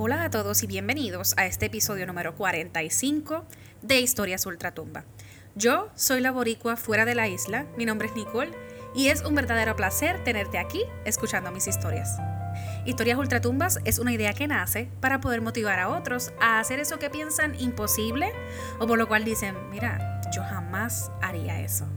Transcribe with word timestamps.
Hola 0.00 0.22
a 0.22 0.30
todos 0.30 0.62
y 0.62 0.68
bienvenidos 0.68 1.34
a 1.38 1.46
este 1.46 1.66
episodio 1.66 2.06
número 2.06 2.36
45 2.36 3.44
de 3.82 3.98
Historias 3.98 4.46
Ultratumba. 4.46 5.02
Yo 5.56 5.90
soy 5.96 6.20
la 6.20 6.30
boricua 6.30 6.76
fuera 6.76 7.04
de 7.04 7.16
la 7.16 7.26
isla, 7.26 7.66
mi 7.76 7.84
nombre 7.84 8.06
es 8.06 8.14
Nicole 8.14 8.52
y 8.94 9.08
es 9.08 9.24
un 9.24 9.34
verdadero 9.34 9.74
placer 9.74 10.22
tenerte 10.22 10.58
aquí 10.58 10.84
escuchando 11.04 11.50
mis 11.50 11.66
historias. 11.66 12.16
Historias 12.86 13.18
Ultratumbas 13.18 13.80
es 13.84 13.98
una 13.98 14.12
idea 14.12 14.34
que 14.34 14.46
nace 14.46 14.88
para 15.00 15.20
poder 15.20 15.40
motivar 15.40 15.80
a 15.80 15.88
otros 15.88 16.32
a 16.40 16.60
hacer 16.60 16.78
eso 16.78 17.00
que 17.00 17.10
piensan 17.10 17.58
imposible 17.58 18.32
o 18.78 18.86
por 18.86 18.98
lo 18.98 19.08
cual 19.08 19.24
dicen, 19.24 19.56
mira, 19.68 20.20
yo 20.32 20.44
jamás 20.44 21.10
haría 21.20 21.58
eso. 21.58 21.88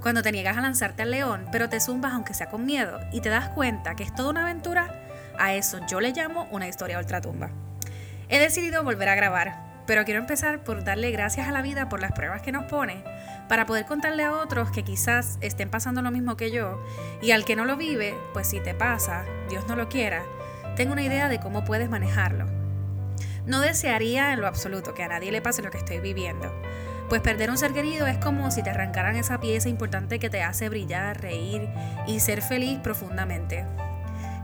Cuando 0.00 0.22
te 0.22 0.32
niegas 0.32 0.56
a 0.56 0.62
lanzarte 0.62 1.02
al 1.02 1.10
león, 1.10 1.46
pero 1.52 1.68
te 1.68 1.78
zumbas 1.78 2.14
aunque 2.14 2.32
sea 2.32 2.48
con 2.48 2.64
miedo 2.64 2.98
y 3.12 3.20
te 3.20 3.28
das 3.28 3.50
cuenta 3.50 3.96
que 3.96 4.04
es 4.04 4.14
toda 4.14 4.30
una 4.30 4.44
aventura, 4.44 5.09
a 5.40 5.54
eso 5.54 5.80
yo 5.88 6.00
le 6.00 6.12
llamo 6.12 6.46
una 6.50 6.68
historia 6.68 6.98
ultratumba. 6.98 7.50
He 8.28 8.38
decidido 8.38 8.84
volver 8.84 9.08
a 9.08 9.14
grabar, 9.14 9.82
pero 9.86 10.04
quiero 10.04 10.20
empezar 10.20 10.62
por 10.62 10.84
darle 10.84 11.10
gracias 11.10 11.48
a 11.48 11.52
la 11.52 11.62
vida 11.62 11.88
por 11.88 12.00
las 12.00 12.12
pruebas 12.12 12.42
que 12.42 12.52
nos 12.52 12.64
pone, 12.66 13.02
para 13.48 13.66
poder 13.66 13.86
contarle 13.86 14.22
a 14.22 14.32
otros 14.32 14.70
que 14.70 14.84
quizás 14.84 15.38
estén 15.40 15.70
pasando 15.70 16.02
lo 16.02 16.12
mismo 16.12 16.36
que 16.36 16.52
yo, 16.52 16.80
y 17.22 17.32
al 17.32 17.44
que 17.44 17.56
no 17.56 17.64
lo 17.64 17.76
vive, 17.76 18.14
pues 18.32 18.46
si 18.46 18.60
te 18.60 18.74
pasa, 18.74 19.24
Dios 19.48 19.66
no 19.66 19.74
lo 19.74 19.88
quiera, 19.88 20.22
tengo 20.76 20.92
una 20.92 21.02
idea 21.02 21.28
de 21.28 21.40
cómo 21.40 21.64
puedes 21.64 21.90
manejarlo. 21.90 22.46
No 23.46 23.60
desearía 23.60 24.32
en 24.32 24.40
lo 24.40 24.46
absoluto 24.46 24.94
que 24.94 25.02
a 25.02 25.08
nadie 25.08 25.32
le 25.32 25.42
pase 25.42 25.62
lo 25.62 25.70
que 25.70 25.78
estoy 25.78 25.98
viviendo, 25.98 26.54
pues 27.08 27.22
perder 27.22 27.50
un 27.50 27.58
ser 27.58 27.72
querido 27.72 28.06
es 28.06 28.18
como 28.18 28.52
si 28.52 28.62
te 28.62 28.70
arrancaran 28.70 29.16
esa 29.16 29.40
pieza 29.40 29.68
importante 29.68 30.20
que 30.20 30.30
te 30.30 30.44
hace 30.44 30.68
brillar, 30.68 31.20
reír 31.20 31.68
y 32.06 32.20
ser 32.20 32.42
feliz 32.42 32.78
profundamente. 32.78 33.64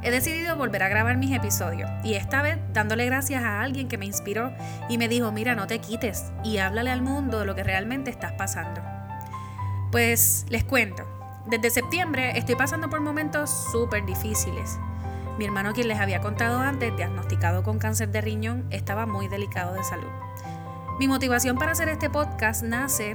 He 0.03 0.11
decidido 0.11 0.57
volver 0.57 0.83
a 0.83 0.89
grabar 0.89 1.17
mis 1.17 1.35
episodios 1.35 1.91
y 2.05 2.15
esta 2.15 2.43
vez 2.43 2.59
dándole 2.73 3.07
gracias 3.07 3.43
a 3.43 3.61
alguien 3.61 3.89
que 3.89 3.99
me 3.99 4.07
inspiró 4.07 4.53
y 4.89 4.99
me 4.99 5.09
dijo, 5.09 5.33
mira, 5.33 5.55
no 5.55 5.67
te 5.67 5.79
quites 5.81 6.33
y 6.45 6.59
háblale 6.59 6.91
al 6.91 7.03
mundo 7.03 7.41
de 7.41 7.47
lo 7.47 7.55
que 7.55 7.65
realmente 7.65 8.11
estás 8.11 8.33
pasando. 8.33 8.83
Pues 9.91 10.45
les 10.49 10.65
cuento, 10.65 11.05
desde 11.47 11.71
septiembre 11.71 12.39
estoy 12.39 12.57
pasando 12.57 12.91
por 12.91 13.01
momentos 13.01 13.51
súper 13.73 14.05
difíciles. 14.05 14.79
Mi 15.39 15.45
hermano, 15.45 15.73
quien 15.73 15.89
les 15.89 15.99
había 15.99 16.21
contado 16.21 16.59
antes, 16.59 16.97
diagnosticado 16.97 17.63
con 17.63 17.79
cáncer 17.79 18.11
de 18.11 18.21
riñón, 18.21 18.67
estaba 18.71 19.07
muy 19.07 19.29
delicado 19.29 19.75
de 19.75 19.85
salud. 19.85 20.11
Mi 20.99 21.09
motivación 21.09 21.59
para 21.59 21.73
hacer 21.73 21.89
este 21.89 22.09
podcast 22.09 22.63
nace 22.63 23.15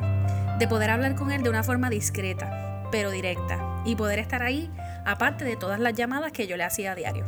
de 0.59 0.67
poder 0.67 0.91
hablar 0.91 1.15
con 1.15 1.31
él 1.31 1.41
de 1.41 1.49
una 1.49 1.63
forma 1.63 1.89
discreta, 1.89 2.87
pero 2.91 3.09
directa, 3.09 3.81
y 3.85 3.95
poder 3.95 4.19
estar 4.19 4.43
ahí 4.43 4.69
aparte 5.05 5.45
de 5.45 5.55
todas 5.55 5.79
las 5.79 5.93
llamadas 5.93 6.31
que 6.31 6.47
yo 6.47 6.57
le 6.57 6.63
hacía 6.63 6.91
a 6.91 6.95
diario. 6.95 7.25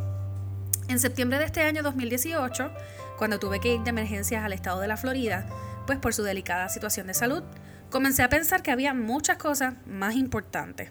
En 0.88 0.98
septiembre 0.98 1.38
de 1.38 1.46
este 1.46 1.62
año 1.62 1.82
2018, 1.82 2.70
cuando 3.18 3.38
tuve 3.38 3.60
que 3.60 3.74
ir 3.74 3.80
de 3.80 3.90
emergencias 3.90 4.44
al 4.44 4.52
estado 4.52 4.80
de 4.80 4.88
la 4.88 4.96
Florida, 4.96 5.46
pues 5.86 5.98
por 5.98 6.12
su 6.14 6.22
delicada 6.22 6.68
situación 6.68 7.06
de 7.06 7.14
salud, 7.14 7.42
comencé 7.90 8.22
a 8.22 8.28
pensar 8.28 8.62
que 8.62 8.70
había 8.70 8.92
muchas 8.92 9.38
cosas 9.38 9.74
más 9.86 10.14
importantes. 10.14 10.90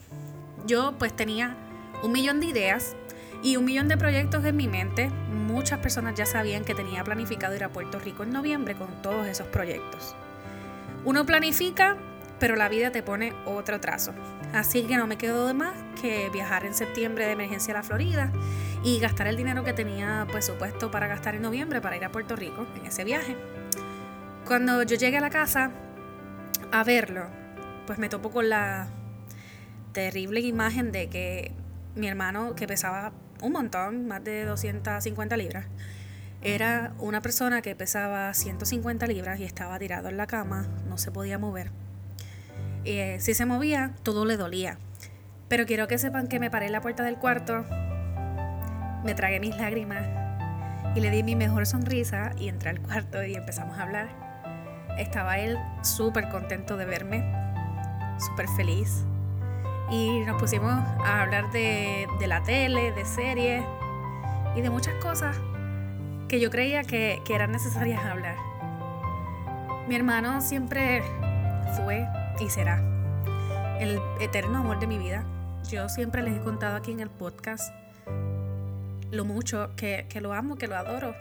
Yo 0.66 0.96
pues 0.98 1.16
tenía 1.16 1.58
un 2.02 2.12
millón 2.12 2.40
de 2.40 2.48
ideas 2.48 2.96
y 3.44 3.58
un 3.58 3.66
millón 3.66 3.88
de 3.88 3.98
proyectos 3.98 4.44
en 4.46 4.56
mi 4.56 4.68
mente. 4.68 5.10
Muchas 5.10 5.80
personas 5.80 6.16
ya 6.16 6.26
sabían 6.26 6.64
que 6.64 6.74
tenía 6.74 7.04
planificado 7.04 7.56
ir 7.56 7.64
a 7.64 7.70
Puerto 7.70 8.00
Rico 8.00 8.24
en 8.24 8.32
noviembre 8.32 8.76
con 8.76 9.02
todos 9.02 9.28
esos 9.28 9.48
proyectos. 9.48 10.16
Uno 11.06 11.26
planifica, 11.26 11.98
pero 12.44 12.58
la 12.58 12.68
vida 12.68 12.92
te 12.92 13.02
pone 13.02 13.32
otro 13.46 13.80
trazo. 13.80 14.14
Así 14.52 14.84
que 14.84 14.98
no 14.98 15.08
me 15.08 15.18
quedó 15.18 15.48
de 15.48 15.54
más 15.54 15.76
que 16.02 16.30
viajar 16.30 16.66
en 16.66 16.74
septiembre 16.74 17.26
de 17.26 17.32
emergencia 17.32 17.74
a 17.74 17.78
la 17.78 17.84
Florida 17.84 18.34
y 18.84 19.00
gastar 19.00 19.28
el 19.28 19.38
dinero 19.38 19.64
que 19.64 19.72
tenía 19.72 20.28
pues 20.30 20.48
supuesto 20.48 20.92
para 20.92 21.08
gastar 21.08 21.36
en 21.36 21.42
noviembre 21.42 21.80
para 21.80 21.96
ir 21.96 22.04
a 22.04 22.12
Puerto 22.12 22.36
Rico 22.36 22.68
en 22.76 22.86
ese 22.86 23.06
viaje. 23.06 23.38
Cuando 24.46 24.84
yo 24.84 24.98
llegué 24.98 25.20
a 25.20 25.22
la 25.22 25.30
casa 25.30 25.72
a 26.70 26.84
verlo, 26.84 27.28
pues 27.88 27.98
me 27.98 28.10
topo 28.10 28.30
con 28.30 28.50
la 28.50 28.90
terrible 29.94 30.42
imagen 30.42 30.92
de 30.92 31.08
que 31.08 31.54
mi 31.96 32.10
hermano, 32.10 32.56
que 32.56 32.68
pesaba 32.68 33.14
un 33.42 33.54
montón, 33.54 34.06
más 34.06 34.22
de 34.22 34.44
250 34.44 35.38
libras. 35.38 35.68
Era 36.42 36.94
una 37.00 37.22
persona 37.22 37.62
que 37.62 37.74
pesaba 37.74 38.34
150 38.34 39.08
libras 39.08 39.40
y 39.40 39.46
estaba 39.46 39.80
tirado 39.80 40.10
en 40.10 40.18
la 40.18 40.28
cama, 40.28 40.68
no 40.90 40.98
se 40.98 41.10
podía 41.10 41.40
mover. 41.40 41.72
Eh, 42.86 43.18
si 43.20 43.34
se 43.34 43.46
movía, 43.46 43.92
todo 44.04 44.26
le 44.26 44.38
dolía. 44.38 44.78
Pero 45.48 45.66
quiero 45.66 45.88
que 45.88 45.98
sepan 45.98 46.28
que 46.28 46.40
me 46.40 46.52
paré 46.52 46.66
en 46.68 46.72
la 46.72 46.82
puerta 46.82 47.04
del 47.04 47.18
cuarto, 47.18 47.64
me 49.04 49.14
tragué 49.14 49.40
mis 49.40 49.56
lágrimas 49.58 50.04
y 50.96 51.00
le 51.00 51.10
di 51.10 51.24
mi 51.24 51.36
mejor 51.36 51.66
sonrisa 51.66 52.32
y 52.38 52.50
entré 52.50 52.70
al 52.70 52.80
cuarto 52.82 53.24
y 53.24 53.36
empezamos 53.36 53.78
a 53.78 53.84
hablar. 53.84 54.10
Estaba 54.98 55.38
él 55.40 55.58
súper 55.82 56.30
contento 56.30 56.78
de 56.78 56.86
verme, 56.86 57.24
súper 58.20 58.48
feliz 58.50 59.06
y 59.90 60.22
nos 60.22 60.40
pusimos 60.40 60.72
a 60.72 61.22
hablar 61.22 61.52
de, 61.52 62.08
la 62.26 62.42
tele, 62.44 62.92
de 62.92 63.06
series 63.06 63.64
y 64.56 64.62
de 64.62 64.70
muchas 64.70 64.96
cosas 64.96 65.38
que 66.28 66.40
yo 66.40 66.50
creía 66.50 66.84
que, 66.84 67.22
que 67.26 67.36
eran 67.36 67.52
necesarias 67.52 68.04
hablar. 68.06 68.36
Mi 69.88 69.96
hermano 69.96 70.42
siempre 70.42 71.04
fue 71.76 72.08
y 72.40 72.50
será 72.50 72.82
el 73.80 74.00
eterno 74.20 74.60
amor 74.60 74.80
de 74.80 74.88
mi 74.88 74.98
vida. 74.98 75.26
Yo 75.70 75.90
siempre 75.90 76.22
les 76.22 76.38
he 76.38 76.42
contado 76.42 76.76
aquí 76.76 76.92
en 76.92 77.00
el 77.00 77.10
podcast 77.10 77.74
lo 79.12 79.26
mucho 79.26 79.76
que, 79.76 80.06
que, 80.10 80.22
lo 80.22 80.34
amo, 80.34 80.56
que 80.56 80.68
lo 80.68 80.76
adoro. 80.76 81.16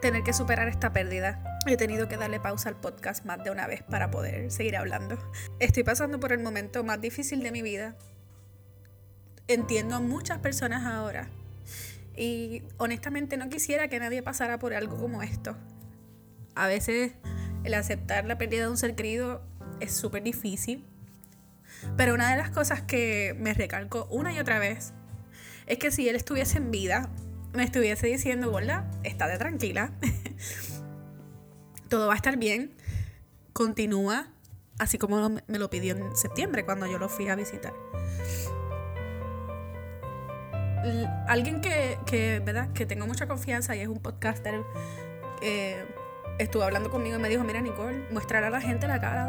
Tener 0.00 0.22
que 0.22 0.32
superar 0.32 0.68
esta 0.68 0.92
pérdida. 0.92 1.42
He 1.66 1.76
tenido 1.76 2.08
que 2.08 2.16
darle 2.16 2.40
pausa 2.40 2.68
al 2.68 2.76
podcast 2.76 3.24
más 3.24 3.42
de 3.44 3.50
una 3.50 3.66
vez 3.66 3.82
para 3.82 4.10
poder 4.10 4.50
seguir 4.50 4.76
hablando. 4.76 5.18
Estoy 5.58 5.84
pasando 5.84 6.18
por 6.18 6.32
el 6.32 6.40
momento 6.40 6.82
más 6.84 7.00
difícil 7.00 7.42
de 7.42 7.52
mi 7.52 7.62
vida 7.62 7.96
entiendo 9.48 9.96
a 9.96 10.00
muchas 10.00 10.38
personas 10.38 10.84
ahora. 10.86 11.28
Y 12.16 12.62
honestamente 12.78 13.36
no 13.36 13.48
quisiera 13.48 13.88
que 13.88 13.98
nadie 13.98 14.22
pasara 14.22 14.58
por 14.58 14.74
algo 14.74 14.96
como 14.96 15.22
esto. 15.22 15.56
A 16.54 16.66
veces 16.66 17.12
el 17.64 17.74
aceptar 17.74 18.26
la 18.26 18.38
pérdida 18.38 18.62
de 18.62 18.68
un 18.68 18.76
ser 18.76 18.94
querido 18.94 19.42
es 19.82 19.92
súper 19.92 20.22
difícil. 20.22 20.84
Pero 21.96 22.14
una 22.14 22.30
de 22.30 22.36
las 22.36 22.50
cosas 22.50 22.82
que 22.82 23.34
me 23.38 23.54
recalco 23.54 24.06
una 24.10 24.32
y 24.32 24.38
otra 24.38 24.58
vez 24.58 24.92
es 25.66 25.78
que 25.78 25.90
si 25.90 26.08
él 26.08 26.16
estuviese 26.16 26.58
en 26.58 26.70
vida, 26.70 27.10
me 27.52 27.64
estuviese 27.64 28.06
diciendo, 28.06 28.52
hola, 28.52 28.90
estate 29.02 29.38
tranquila, 29.38 29.92
todo 31.88 32.06
va 32.06 32.14
a 32.14 32.16
estar 32.16 32.36
bien, 32.36 32.72
continúa, 33.52 34.28
así 34.78 34.98
como 34.98 35.28
me 35.28 35.58
lo 35.58 35.70
pidió 35.70 35.96
en 35.96 36.16
septiembre 36.16 36.64
cuando 36.64 36.86
yo 36.86 36.98
lo 36.98 37.08
fui 37.08 37.28
a 37.28 37.34
visitar 37.34 37.72
alguien 41.28 41.60
que, 41.60 41.98
que, 42.06 42.40
¿verdad? 42.44 42.72
que 42.72 42.86
tengo 42.86 43.06
mucha 43.06 43.26
confianza 43.26 43.76
y 43.76 43.80
es 43.80 43.88
un 43.88 44.00
podcaster, 44.00 44.62
eh, 45.40 45.84
estuvo 46.42 46.62
hablando 46.62 46.90
conmigo 46.90 47.16
y 47.16 47.18
me 47.18 47.28
dijo, 47.28 47.44
mira 47.44 47.60
Nicole, 47.60 48.06
mostrar 48.10 48.44
a 48.44 48.50
la 48.50 48.60
gente 48.60 48.86
la 48.86 49.00
cara 49.00 49.26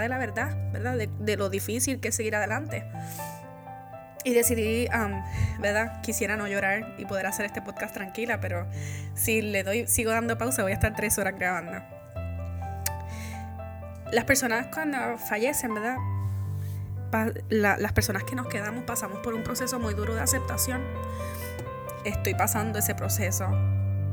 de 0.00 0.08
la, 0.08 0.18
verdad, 0.18 0.56
¿verdad? 0.72 0.96
De, 0.96 1.36
lo 1.36 1.48
difícil 1.48 2.00
que 2.00 2.08
es 2.08 2.14
seguir 2.14 2.36
adelante. 2.36 2.84
Y 4.24 4.34
decidí, 4.34 4.88
¿verdad? 5.60 6.00
Quisiera 6.02 6.36
no 6.36 6.48
llorar 6.48 6.94
y 6.98 7.04
poder 7.04 7.26
hacer 7.26 7.46
este 7.46 7.62
podcast 7.62 7.94
tranquila, 7.94 8.40
pero 8.40 8.66
si 9.14 9.40
le 9.40 9.62
doy, 9.62 9.86
sigo 9.86 10.10
dando 10.10 10.36
pausa, 10.36 10.62
voy 10.62 10.72
a 10.72 10.74
estar 10.74 10.94
tres 10.96 11.16
horas 11.18 11.34
grabando. 11.36 11.80
Las 14.12 14.24
personas 14.24 14.66
cuando 14.72 15.18
fallecen, 15.18 15.74
¿verdad? 15.74 15.96
las 17.48 17.92
personas 17.92 18.24
que 18.24 18.34
nos 18.34 18.48
quedamos 18.48 18.84
pasamos 18.84 19.20
por 19.20 19.32
un 19.34 19.42
proceso 19.42 19.78
muy 19.78 19.94
duro 19.94 20.14
de 20.14 20.20
aceptación. 20.20 20.82
Estoy 22.04 22.34
pasando 22.34 22.78
ese 22.78 22.94
proceso, 22.94 23.48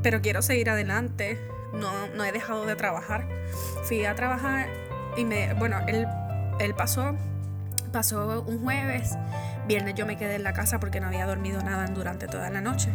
pero 0.02 0.20
quiero 0.20 0.42
seguir 0.42 0.70
adelante. 0.70 1.53
No, 1.74 1.90
no 2.14 2.24
he 2.24 2.32
dejado 2.32 2.66
de 2.66 2.76
trabajar. 2.76 3.28
Fui 3.84 4.04
a 4.04 4.14
trabajar 4.14 4.68
y 5.16 5.24
me, 5.24 5.52
bueno, 5.54 5.80
él, 5.86 6.06
él 6.60 6.74
pasó, 6.74 7.14
pasó 7.92 8.42
un 8.46 8.62
jueves. 8.62 9.16
Viernes 9.66 9.94
yo 9.94 10.06
me 10.06 10.16
quedé 10.16 10.36
en 10.36 10.42
la 10.42 10.52
casa 10.52 10.78
porque 10.78 11.00
no 11.00 11.06
había 11.06 11.26
dormido 11.26 11.62
nada 11.62 11.86
durante 11.86 12.26
toda 12.26 12.50
la 12.50 12.60
noche. 12.60 12.90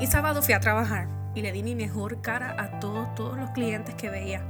Y 0.00 0.06
sábado 0.06 0.42
fui 0.42 0.54
a 0.54 0.60
trabajar 0.60 1.08
y 1.34 1.42
le 1.42 1.52
di 1.52 1.62
mi 1.62 1.74
mejor 1.74 2.20
cara 2.20 2.54
a 2.58 2.80
todos, 2.80 3.14
todos 3.14 3.36
los 3.36 3.50
clientes 3.50 3.94
que 3.94 4.08
veía. 4.08 4.42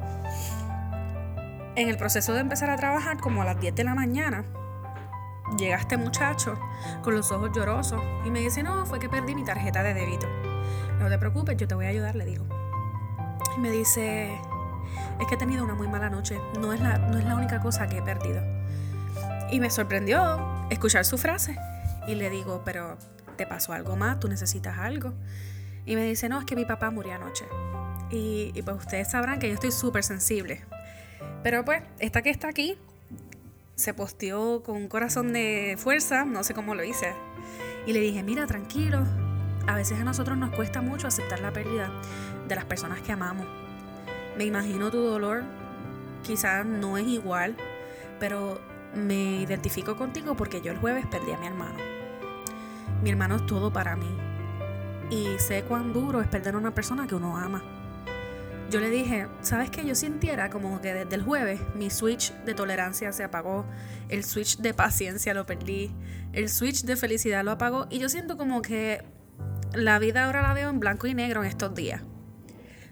En 1.77 1.89
el 1.89 1.97
proceso 1.97 2.35
de 2.35 2.41
empezar 2.41 2.71
a 2.71 2.77
trabajar, 2.77 3.19
como 3.19 3.43
a 3.43 3.45
las 3.45 3.61
10 3.61 3.75
de 3.75 3.85
la 3.85 3.95
mañana, 3.95 4.45
llega 5.57 5.77
este 5.77 5.97
muchacho 5.97 6.59
con 7.03 7.15
los 7.15 7.31
ojos 7.31 7.51
llorosos 7.55 8.03
y 8.25 8.31
me 8.31 8.41
dice, 8.41 8.63
no, 8.63 8.85
fue 8.85 8.99
que 8.99 9.09
perdí 9.09 9.35
mi 9.35 9.45
tarjeta 9.45 9.83
de 9.83 9.95
débito. 9.95 10.27
No 10.99 11.09
te 11.09 11.19
preocupes, 11.19 11.57
yo 11.57 11.69
te 11.69 11.75
voy 11.75 11.87
a 11.87 11.91
ayudar, 11.91 12.17
le 12.17 12.25
digo. 12.25 12.58
Me 13.59 13.71
dice, 13.71 14.39
es 15.21 15.27
que 15.27 15.35
he 15.35 15.39
tenido 15.39 15.65
una 15.65 15.75
muy 15.75 15.89
mala 15.89 16.09
noche, 16.11 16.41
no 16.61 16.73
es 16.73 16.81
la, 16.81 16.99
no 16.99 17.19
es 17.19 17.25
la 17.25 17.35
única 17.35 17.61
cosa 17.61 17.89
que 17.89 17.99
he 17.99 18.03
perdido. 18.03 18.41
Y 19.51 19.61
me 19.61 19.71
sorprendió 19.71 20.67
escuchar 20.71 21.05
su 21.05 21.19
frase. 21.19 21.57
Y 22.07 22.15
le 22.15 22.31
digo, 22.31 22.63
pero 22.65 22.97
¿te 23.37 23.47
pasó 23.47 23.73
algo 23.73 23.97
más? 23.97 24.21
¿Tú 24.21 24.29
necesitas 24.29 24.79
algo? 24.79 25.13
Y 25.87 25.97
me 25.97 26.05
dice, 26.05 26.29
no, 26.29 26.39
es 26.39 26.45
que 26.45 26.55
mi 26.55 26.65
papá 26.65 26.91
murió 26.91 27.15
anoche. 27.15 27.47
Y, 28.11 28.53
y 28.55 28.63
pues 28.63 28.77
ustedes 28.77 29.11
sabrán 29.11 29.39
que 29.39 29.49
yo 29.49 29.55
estoy 29.55 29.73
súper 29.73 30.05
sensible. 30.05 30.65
Pero 31.43 31.65
pues, 31.65 31.83
esta 31.99 32.23
que 32.23 32.31
está 32.31 32.49
aquí 32.49 32.79
se 33.75 33.95
posteó 33.95 34.63
con 34.63 34.77
un 34.77 34.89
corazón 34.89 35.33
de 35.33 35.77
fuerza, 35.79 36.25
no 36.25 36.45
sé 36.45 36.55
cómo 36.55 36.75
lo 36.75 36.85
hice. 36.85 37.13
Y 37.87 37.93
le 37.93 38.01
dije, 38.01 38.23
mira, 38.23 38.47
tranquilo, 38.47 39.05
a 39.69 39.75
veces 39.75 40.01
a 40.01 40.05
nosotros 40.05 40.39
nos 40.39 40.51
cuesta 40.51 40.81
mucho 40.81 41.07
aceptar 41.07 41.41
la 41.41 41.53
pérdida 41.53 41.91
de 42.49 42.55
las 42.55 42.65
personas 42.65 43.03
que 43.03 43.13
amamos. 43.13 43.47
Me 44.39 44.47
imagino 44.47 44.91
tu 44.91 45.03
dolor, 45.03 45.43
quizás 46.23 46.65
no 46.65 46.97
es 46.97 47.07
igual, 47.07 47.55
pero 48.19 48.59
me 48.95 49.43
identifico 49.43 49.95
contigo 49.95 50.35
porque 50.35 50.63
yo 50.63 50.73
el 50.73 50.79
jueves 50.79 51.05
perdí 51.07 51.33
a 51.33 51.39
mi 51.39 51.47
hermano. 51.47 51.77
Mi 53.03 53.11
hermano 53.11 53.37
es 53.37 53.45
todo 53.45 53.71
para 53.71 53.95
mí. 53.95 54.09
Y 55.11 55.39
sé 55.39 55.63
cuán 55.65 55.93
duro 55.93 56.23
es 56.23 56.29
perder 56.29 56.55
a 56.55 56.59
una 56.59 56.75
persona 56.75 57.07
que 57.07 57.15
uno 57.15 57.37
ama. 57.37 57.63
Yo 58.71 58.81
le 58.81 58.89
dije, 58.89 59.29
¿sabes 59.43 59.69
qué? 59.69 59.85
Yo 59.85 59.95
sintiera 59.95 60.49
como 60.49 60.81
que 60.81 60.95
desde 60.95 61.15
el 61.15 61.23
jueves 61.23 61.61
mi 61.75 61.91
switch 61.91 62.33
de 62.45 62.55
tolerancia 62.55 63.13
se 63.13 63.23
apagó, 63.23 63.67
el 64.09 64.25
switch 64.25 64.59
de 64.59 64.73
paciencia 64.73 65.35
lo 65.35 65.45
perdí, 65.45 65.91
el 66.33 66.49
switch 66.49 66.85
de 66.85 66.97
felicidad 66.97 67.45
lo 67.45 67.51
apagó 67.51 67.87
y 67.91 67.99
yo 67.99 68.09
siento 68.09 68.39
como 68.39 68.63
que 68.63 69.05
la 69.75 69.99
vida 69.99 70.25
ahora 70.25 70.43
la 70.43 70.55
veo 70.55 70.71
en 70.71 70.81
blanco 70.81 71.07
y 71.07 71.15
negro 71.15 71.43
en 71.43 71.49
estos 71.49 71.75
días. 71.75 72.03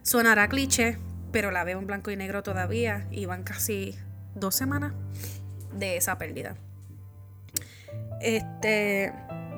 Sonará 0.02 0.48
cliché, 0.48 0.98
pero 1.32 1.50
la 1.50 1.64
veo 1.64 1.78
en 1.78 1.86
blanco 1.86 2.10
y 2.10 2.16
negro 2.16 2.42
todavía 2.42 3.06
y 3.10 3.26
van 3.26 3.42
casi 3.42 3.96
dos 4.34 4.54
semanas 4.54 4.92
de 5.72 5.96
esa 5.96 6.18
pérdida. 6.18 6.56
Este, 8.20 9.12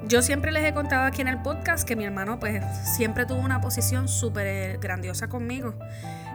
yo 0.06 0.22
siempre 0.22 0.52
les 0.52 0.64
he 0.64 0.72
contado 0.72 1.06
aquí 1.06 1.20
en 1.20 1.28
el 1.28 1.40
podcast 1.42 1.86
que 1.86 1.96
mi 1.96 2.04
hermano 2.04 2.38
pues 2.38 2.62
siempre 2.96 3.26
tuvo 3.26 3.40
una 3.40 3.60
posición 3.60 4.08
súper 4.08 4.78
grandiosa 4.78 5.28
conmigo. 5.28 5.74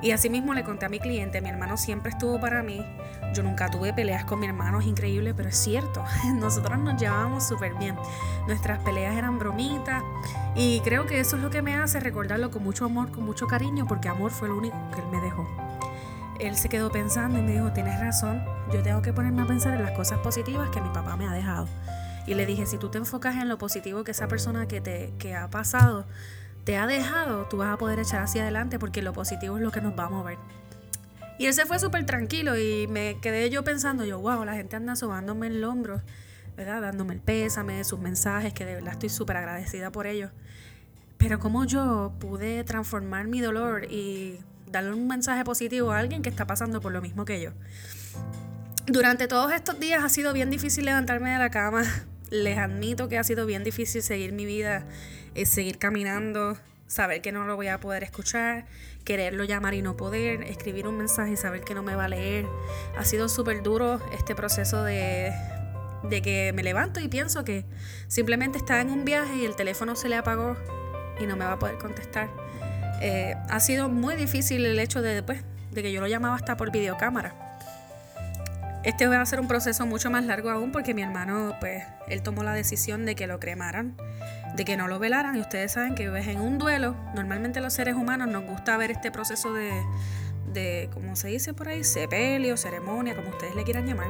Y 0.01 0.11
así 0.11 0.29
mismo 0.29 0.53
le 0.53 0.63
conté 0.63 0.85
a 0.85 0.89
mi 0.89 0.99
cliente, 0.99 1.39
mi 1.39 1.47
hermano 1.47 1.77
siempre 1.77 2.11
estuvo 2.11 2.39
para 2.39 2.61
mí. 2.61 2.85
Yo 3.33 3.41
nunca 3.41 3.69
tuve 3.69 3.93
peleas 3.93 4.25
con 4.25 4.39
mi 4.39 4.47
hermano, 4.47 4.81
es 4.81 4.85
increíble, 4.85 5.33
pero 5.33 5.47
es 5.47 5.57
cierto. 5.57 6.03
Nosotros 6.35 6.77
nos 6.77 6.99
llevábamos 6.99 7.47
súper 7.47 7.73
bien. 7.75 7.95
Nuestras 8.45 8.79
peleas 8.79 9.15
eran 9.15 9.39
bromitas. 9.39 10.03
Y 10.55 10.81
creo 10.81 11.05
que 11.05 11.21
eso 11.21 11.37
es 11.37 11.41
lo 11.41 11.49
que 11.49 11.61
me 11.61 11.75
hace 11.75 12.01
recordarlo 12.01 12.51
con 12.51 12.63
mucho 12.63 12.85
amor, 12.85 13.11
con 13.11 13.23
mucho 13.25 13.47
cariño, 13.47 13.87
porque 13.87 14.09
amor 14.09 14.31
fue 14.31 14.49
lo 14.49 14.57
único 14.57 14.75
que 14.93 14.99
él 14.99 15.07
me 15.07 15.21
dejó. 15.21 15.47
Él 16.39 16.57
se 16.57 16.67
quedó 16.67 16.91
pensando 16.91 17.39
y 17.39 17.41
me 17.41 17.53
dijo, 17.53 17.71
tienes 17.71 17.97
razón, 17.99 18.43
yo 18.73 18.83
tengo 18.83 19.01
que 19.01 19.13
ponerme 19.13 19.43
a 19.43 19.45
pensar 19.45 19.73
en 19.73 19.83
las 19.83 19.91
cosas 19.91 20.19
positivas 20.19 20.69
que 20.69 20.81
mi 20.81 20.89
papá 20.89 21.15
me 21.15 21.25
ha 21.27 21.31
dejado. 21.31 21.67
Y 22.25 22.35
le 22.35 22.45
dije, 22.45 22.65
si 22.65 22.77
tú 22.77 22.89
te 22.89 22.97
enfocas 22.97 23.35
en 23.35 23.49
lo 23.49 23.57
positivo 23.57 24.03
que 24.03 24.11
esa 24.11 24.27
persona 24.27 24.67
que 24.67 24.81
te 24.81 25.13
que 25.19 25.35
ha 25.35 25.49
pasado 25.49 26.05
te 26.63 26.77
ha 26.77 26.87
dejado, 26.87 27.45
tú 27.49 27.57
vas 27.57 27.73
a 27.73 27.77
poder 27.77 27.99
echar 27.99 28.21
hacia 28.21 28.43
adelante 28.43 28.79
porque 28.79 29.01
lo 29.01 29.13
positivo 29.13 29.57
es 29.57 29.63
lo 29.63 29.71
que 29.71 29.81
nos 29.81 29.97
va 29.97 30.05
a 30.05 30.09
mover. 30.09 30.37
Y 31.37 31.47
él 31.47 31.53
se 31.53 31.65
fue 31.65 31.79
súper 31.79 32.05
tranquilo 32.05 32.57
y 32.57 32.87
me 32.87 33.19
quedé 33.19 33.49
yo 33.49 33.63
pensando, 33.63 34.05
yo, 34.05 34.19
wow, 34.19 34.45
la 34.45 34.53
gente 34.53 34.75
anda 34.75 34.95
sobándome 34.95 35.47
el 35.47 35.63
hombro, 35.63 36.01
¿verdad? 36.55 36.81
Dándome 36.81 37.15
el 37.15 37.19
pésame, 37.19 37.83
sus 37.83 37.99
mensajes, 37.99 38.53
que 38.53 38.65
de 38.65 38.75
verdad 38.75 38.93
estoy 38.93 39.09
súper 39.09 39.37
agradecida 39.37 39.91
por 39.91 40.07
ellos. 40.07 40.31
Pero 41.17 41.39
como 41.39 41.65
yo 41.65 42.13
pude 42.19 42.63
transformar 42.63 43.27
mi 43.27 43.41
dolor 43.41 43.85
y 43.91 44.39
darle 44.71 44.93
un 44.93 45.07
mensaje 45.07 45.43
positivo 45.43 45.91
a 45.91 45.99
alguien 45.99 46.21
que 46.21 46.29
está 46.29 46.45
pasando 46.45 46.81
por 46.81 46.91
lo 46.91 47.01
mismo 47.01 47.25
que 47.25 47.41
yo. 47.41 47.51
Durante 48.85 49.27
todos 49.27 49.51
estos 49.53 49.79
días 49.79 50.03
ha 50.03 50.09
sido 50.09 50.33
bien 50.33 50.49
difícil 50.49 50.85
levantarme 50.85 51.31
de 51.31 51.39
la 51.39 51.49
cama, 51.49 51.83
les 52.33 52.57
admito 52.57 53.07
que 53.07 53.17
ha 53.17 53.23
sido 53.23 53.45
bien 53.45 53.63
difícil 53.63 54.01
seguir 54.01 54.33
mi 54.33 54.45
vida, 54.45 54.85
eh, 55.35 55.45
seguir 55.45 55.77
caminando, 55.77 56.57
saber 56.87 57.21
que 57.21 57.31
no 57.31 57.45
lo 57.45 57.55
voy 57.55 57.67
a 57.67 57.79
poder 57.79 58.03
escuchar, 58.03 58.65
quererlo 59.05 59.43
llamar 59.43 59.75
y 59.75 59.81
no 59.81 59.95
poder, 59.95 60.41
escribir 60.43 60.87
un 60.87 60.97
mensaje 60.97 61.33
y 61.33 61.37
saber 61.37 61.61
que 61.61 61.75
no 61.75 61.83
me 61.83 61.95
va 61.95 62.05
a 62.05 62.07
leer. 62.07 62.47
Ha 62.97 63.05
sido 63.05 63.29
súper 63.29 63.61
duro 63.61 64.01
este 64.13 64.33
proceso 64.33 64.83
de, 64.83 65.31
de 66.09 66.21
que 66.21 66.51
me 66.53 66.63
levanto 66.63 66.99
y 66.99 67.07
pienso 67.07 67.43
que 67.43 67.65
simplemente 68.07 68.57
está 68.57 68.81
en 68.81 68.89
un 68.89 69.05
viaje 69.05 69.35
y 69.35 69.45
el 69.45 69.55
teléfono 69.55 69.95
se 69.95 70.09
le 70.09 70.15
apagó 70.15 70.57
y 71.19 71.27
no 71.27 71.35
me 71.35 71.45
va 71.45 71.53
a 71.53 71.59
poder 71.59 71.77
contestar. 71.77 72.29
Eh, 73.01 73.35
ha 73.49 73.59
sido 73.59 73.89
muy 73.89 74.15
difícil 74.15 74.65
el 74.65 74.79
hecho 74.79 75.01
de, 75.01 75.21
pues, 75.21 75.43
de 75.71 75.83
que 75.83 75.91
yo 75.91 76.01
lo 76.01 76.07
llamaba 76.07 76.35
hasta 76.35 76.57
por 76.57 76.71
videocámara. 76.71 77.42
Este 78.83 79.07
va 79.07 79.21
a 79.21 79.25
ser 79.25 79.39
un 79.39 79.47
proceso 79.47 79.85
mucho 79.85 80.11
más 80.11 80.25
largo 80.25 80.49
aún 80.49 80.73
porque 80.73 80.93
mi 80.93 81.01
hermano, 81.01 81.55
pues, 81.61 81.85
él 82.09 82.21
tomó 82.21 82.43
la 82.43 82.53
decisión 82.53 83.05
de 83.05 83.15
que 83.15 83.27
lo 83.27 83.39
cremaran, 83.39 83.95
de 84.57 84.65
que 84.65 84.75
no 84.75 84.89
lo 84.89 84.99
velaran. 84.99 85.37
Y 85.37 85.39
ustedes 85.39 85.71
saben 85.71 85.95
que 85.95 86.03
en 86.03 86.41
un 86.41 86.57
duelo, 86.57 86.93
normalmente 87.15 87.61
los 87.61 87.71
seres 87.71 87.95
humanos 87.95 88.27
nos 88.27 88.43
gusta 88.43 88.75
ver 88.75 88.91
este 88.91 89.09
proceso 89.09 89.53
de, 89.53 89.71
de 90.51 90.89
como 90.93 91.15
se 91.15 91.29
dice 91.29 91.53
por 91.53 91.69
ahí, 91.69 91.85
sepelio, 91.85 92.57
ceremonia, 92.57 93.15
como 93.15 93.29
ustedes 93.29 93.55
le 93.55 93.63
quieran 93.63 93.87
llamar. 93.87 94.09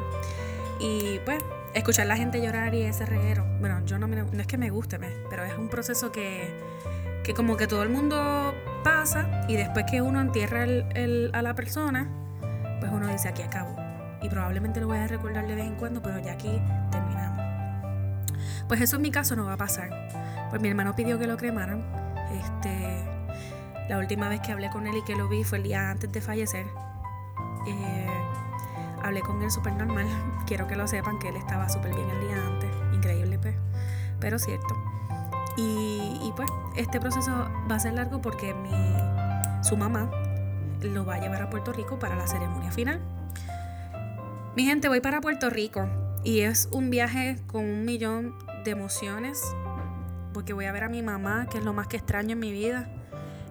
Y 0.79 1.19
pues, 1.23 1.37
escuchar 1.75 2.05
a 2.05 2.07
la 2.07 2.17
gente 2.17 2.41
llorar 2.41 2.73
y 2.73 2.81
ese 2.81 3.05
reguero. 3.05 3.45
Bueno, 3.59 3.85
yo 3.85 3.99
no, 3.99 4.07
no 4.07 4.41
es 4.41 4.47
que 4.47 4.57
me 4.57 4.71
guste, 4.71 4.97
pero 5.29 5.43
es 5.43 5.55
un 5.55 5.69
proceso 5.69 6.11
que, 6.11 6.51
que 7.23 7.35
como 7.35 7.57
que 7.57 7.67
todo 7.67 7.83
el 7.83 7.89
mundo 7.89 8.55
pasa 8.83 9.45
y 9.47 9.55
después 9.55 9.85
que 9.89 10.01
uno 10.01 10.19
entierra 10.19 10.63
a 10.63 11.41
la 11.43 11.53
persona, 11.53 12.09
pues 12.79 12.91
uno 12.91 13.07
dice 13.07 13.29
aquí 13.29 13.43
acabo 13.43 13.82
y 14.23 14.29
probablemente 14.29 14.79
lo 14.79 14.87
voy 14.87 14.97
a 14.97 15.07
recordar 15.07 15.45
de 15.45 15.55
vez 15.55 15.67
en 15.67 15.75
cuando, 15.75 16.01
pero 16.01 16.17
ya 16.19 16.33
aquí 16.33 16.61
terminamos. 16.89 17.43
Pues 18.67 18.81
eso 18.81 18.95
en 18.95 19.01
mi 19.01 19.11
caso 19.11 19.35
no 19.35 19.45
va 19.45 19.53
a 19.53 19.57
pasar. 19.57 19.89
Pues 20.49 20.61
mi 20.61 20.69
hermano 20.69 20.95
pidió 20.95 21.19
que 21.19 21.27
lo 21.27 21.37
cremaran. 21.37 21.83
Este, 22.31 23.03
la 23.89 23.97
última 23.97 24.29
vez 24.29 24.39
que 24.39 24.51
hablé 24.51 24.69
con 24.69 24.87
él 24.87 24.95
y 24.95 25.03
que 25.03 25.15
lo 25.15 25.27
vi 25.27 25.43
fue 25.43 25.57
el 25.57 25.65
día 25.65 25.91
antes 25.91 26.11
de 26.11 26.21
fallecer. 26.21 26.65
Eh, 27.67 28.07
hablé 29.03 29.21
con 29.21 29.41
él 29.41 29.51
súper 29.51 29.73
normal. 29.73 30.07
Quiero 30.47 30.67
que 30.67 30.75
lo 30.75 30.87
sepan 30.87 31.19
que 31.19 31.29
él 31.29 31.35
estaba 31.35 31.67
súper 31.67 31.93
bien 31.93 32.09
el 32.09 32.21
día 32.21 32.47
antes. 32.47 32.69
Increíble, 32.93 33.37
pues. 33.39 33.55
Pero 34.19 34.39
cierto. 34.39 34.75
Y, 35.57 36.19
y, 36.23 36.33
pues 36.35 36.49
este 36.75 36.99
proceso 36.99 37.31
va 37.69 37.75
a 37.75 37.79
ser 37.79 37.93
largo 37.93 38.21
porque 38.21 38.55
mi, 38.55 38.71
su 39.61 39.77
mamá 39.77 40.09
lo 40.81 41.05
va 41.05 41.15
a 41.15 41.19
llevar 41.19 41.43
a 41.43 41.49
Puerto 41.49 41.71
Rico 41.73 41.99
para 41.99 42.15
la 42.15 42.25
ceremonia 42.25 42.71
final. 42.71 43.01
Mi 44.55 44.65
gente, 44.65 44.87
voy 44.87 45.01
para 45.01 45.19
Puerto 45.19 45.49
Rico 45.49 45.89
y 46.23 46.41
es 46.41 46.69
un 46.71 46.91
viaje 46.91 47.37
con 47.47 47.65
un 47.65 47.85
millón 47.85 48.35
de 48.63 48.69
emociones 48.69 49.41
porque 50.31 50.53
voy 50.53 50.65
a 50.65 50.71
ver 50.71 50.83
a 50.83 50.89
mi 50.89 51.01
mamá, 51.01 51.47
que 51.49 51.57
es 51.57 51.63
lo 51.65 51.73
más 51.73 51.87
que 51.87 51.97
extraño 51.97 52.33
en 52.33 52.39
mi 52.39 52.51
vida. 52.51 52.87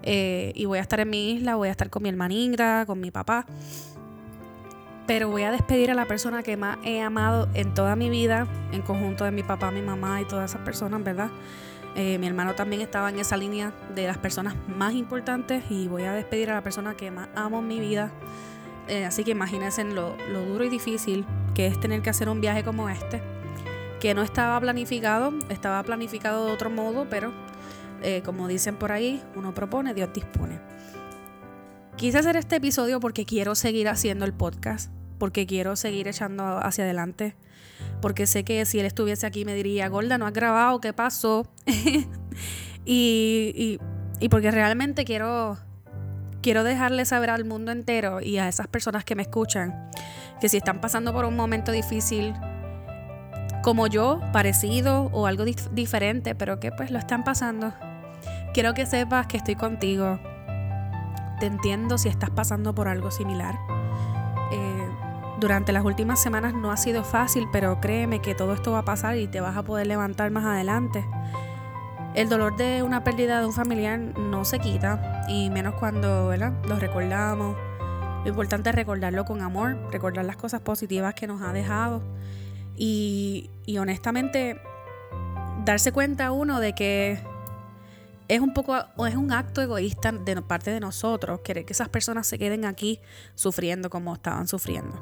Eh, 0.05 0.53
y 0.55 0.67
voy 0.67 0.79
a 0.79 0.83
estar 0.83 1.01
en 1.01 1.11
mi 1.11 1.33
isla, 1.33 1.57
voy 1.57 1.69
a 1.69 1.71
estar 1.73 1.91
con 1.91 2.05
mi 2.05 2.09
hermanita, 2.09 2.85
con 2.87 3.01
mi 3.01 3.11
papá. 3.11 3.47
Pero 5.09 5.29
voy 5.29 5.43
a 5.43 5.51
despedir 5.51 5.91
a 5.91 5.95
la 5.95 6.07
persona 6.07 6.45
que 6.45 6.57
más 6.57 6.79
he 6.85 7.01
amado 7.01 7.49
en 7.55 7.75
toda 7.75 7.97
mi 7.97 8.09
vida, 8.09 8.47
en 8.71 8.83
conjunto 8.83 9.25
de 9.25 9.33
mi 9.33 9.43
papá, 9.43 9.73
mi 9.73 9.83
mamá 9.83 10.21
y 10.21 10.25
todas 10.25 10.53
esas 10.53 10.63
personas, 10.65 11.03
¿verdad? 11.03 11.33
Eh, 11.97 12.17
mi 12.19 12.29
hermano 12.29 12.55
también 12.55 12.81
estaba 12.81 13.11
en 13.11 13.19
esa 13.19 13.37
línea 13.37 13.73
de 13.93 14.07
las 14.07 14.19
personas 14.19 14.55
más 14.69 14.95
importantes 14.95 15.65
y 15.69 15.89
voy 15.89 16.05
a 16.05 16.13
despedir 16.13 16.51
a 16.51 16.55
la 16.55 16.63
persona 16.63 16.97
que 16.97 17.11
más 17.11 17.29
amo 17.35 17.59
en 17.59 17.67
mi 17.67 17.81
vida. 17.81 18.13
Eh, 18.89 19.05
así 19.05 19.25
que 19.25 19.31
imagínense 19.31 19.85
lo, 19.85 20.17
lo 20.29 20.45
duro 20.45 20.65
y 20.65 20.69
difícil 20.69 21.25
que 21.55 21.67
es 21.67 21.79
tener 21.79 22.03
que 22.03 22.11
hacer 22.11 22.29
un 22.29 22.41
viaje 22.41 22.65
como 22.65 22.89
este, 22.89 23.23
que 24.01 24.15
no 24.15 24.23
estaba 24.23 24.59
planificado, 24.61 25.33
estaba 25.49 25.83
planificado 25.83 26.47
de 26.47 26.53
otro 26.53 26.71
modo, 26.71 27.07
pero 27.09 27.33
eh, 28.03 28.23
como 28.25 28.49
dicen 28.49 28.77
por 28.77 28.93
ahí, 28.93 29.23
uno 29.37 29.55
propone, 29.55 29.95
Dios 29.95 30.11
dispone. 30.13 30.61
Quise 31.97 32.19
hacer 32.19 32.37
este 32.37 32.57
episodio 32.57 33.01
porque 33.01 33.25
quiero 33.25 33.55
seguir 33.55 33.89
haciendo 33.89 34.25
el 34.25 34.33
podcast, 34.33 34.91
porque 35.19 35.47
quiero 35.47 35.77
seguir 35.77 36.09
echando 36.09 36.59
hacia 36.59 36.85
adelante, 36.85 37.37
porque 38.01 38.27
sé 38.27 38.45
que 38.45 38.65
si 38.65 38.81
él 38.81 38.87
estuviese 38.87 39.27
aquí 39.27 39.45
me 39.45 39.55
diría, 39.55 39.89
Gorda, 39.89 40.19
no 40.19 40.27
has 40.27 40.33
grabado, 40.33 40.81
¿qué 40.81 40.93
pasó? 40.93 41.47
y, 42.85 43.79
y 44.19 44.29
porque 44.29 44.51
realmente 44.51 45.05
quiero 45.05 45.59
quiero 46.43 46.65
dejarle 46.65 47.05
saber 47.05 47.31
al 47.31 47.45
mundo 47.45 47.73
entero 47.73 48.21
y 48.21 48.39
a 48.39 48.49
esas 48.49 48.67
personas 48.67 49.05
que 49.05 49.15
me 49.15 49.23
escuchan 49.23 49.89
que 50.41 50.49
si 50.49 50.57
están 50.57 50.81
pasando 50.81 51.13
por 51.13 51.25
un 51.25 51.37
momento 51.37 51.71
difícil 51.71 52.35
como 53.63 53.87
yo, 53.87 54.21
parecido 54.33 55.05
o 55.13 55.27
algo 55.27 55.45
diferente, 55.45 56.35
pero 56.35 56.59
que 56.59 56.73
pues 56.73 56.91
lo 56.91 56.99
están 56.99 57.23
pasando, 57.23 57.73
quiero 58.53 58.75
que 58.75 58.87
sepas 58.87 59.29
que 59.29 59.37
estoy 59.37 59.55
contigo. 59.55 60.19
Te 61.39 61.47
entiendo 61.47 61.97
si 61.97 62.09
estás 62.09 62.31
pasando 62.31 62.75
por 62.75 62.89
algo 62.89 63.13
similar. 63.13 63.55
Eh, 64.51 64.89
durante 65.39 65.73
las 65.73 65.85
últimas 65.85 66.21
semanas 66.21 66.55
no 66.55 66.73
ha 66.73 66.77
sido 66.77 67.05
fácil, 67.05 67.47
pero 67.53 67.81
créeme 67.81 68.21
que 68.21 68.35
todo 68.35 68.53
esto 68.53 68.73
va 68.73 68.81
a 68.81 68.85
pasar 68.85 69.17
y 69.17 69.29
te 69.29 69.41
vas 69.41 69.57
a 69.57 69.63
poder 69.63 69.87
levantar 69.87 70.33
más 70.33 70.45
adelante. 70.45 71.05
El 72.15 72.29
dolor 72.29 72.57
de 72.57 72.83
una 72.83 73.03
pérdida 73.05 73.41
de 73.41 73.47
un 73.47 73.55
familiar 73.55 73.99
no 73.99 74.45
se 74.45 74.59
quita, 74.59 75.25
y 75.29 75.49
menos 75.49 75.75
cuando 75.77 76.29
¿verdad? 76.29 76.53
lo 76.69 76.77
recordamos. 76.77 77.57
Lo 78.23 78.29
importante 78.29 78.69
es 78.69 78.75
recordarlo 78.75 79.25
con 79.25 79.41
amor, 79.41 79.79
recordar 79.91 80.25
las 80.27 80.37
cosas 80.37 80.61
positivas 80.61 81.15
que 81.15 81.27
nos 81.27 81.41
ha 81.41 81.53
dejado 81.53 82.03
y, 82.77 83.51
honestamente 83.79 84.61
darse 85.65 85.93
cuenta 85.93 86.33
uno 86.33 86.61
de 86.61 86.75
que 86.75 87.19
es 88.29 88.41
un 88.41 88.53
poco, 88.53 88.77
es 89.07 89.15
un 89.15 89.33
acto 89.33 89.63
egoísta 89.63 90.13
de 90.13 90.43
parte 90.43 90.71
de 90.71 90.81
nosotros, 90.81 91.41
querer 91.41 91.65
que 91.65 91.73
esas 91.73 91.89
personas 91.89 92.27
se 92.27 92.39
queden 92.39 92.65
aquí 92.65 93.01
sufriendo 93.35 93.89
como 93.89 94.13
estaban 94.15 94.49
sufriendo. 94.49 95.01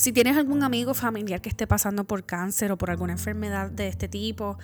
Si 0.00 0.14
tienes 0.14 0.38
algún 0.38 0.62
amigo 0.62 0.94
familiar 0.94 1.42
que 1.42 1.50
esté 1.50 1.66
pasando 1.66 2.04
por 2.04 2.24
cáncer 2.24 2.72
o 2.72 2.78
por 2.78 2.90
alguna 2.90 3.12
enfermedad 3.12 3.70
de 3.70 3.88
este 3.88 4.08
tipo 4.08 4.56